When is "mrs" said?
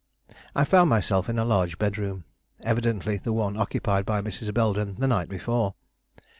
4.23-4.51